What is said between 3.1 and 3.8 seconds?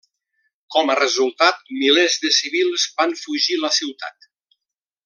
fugir la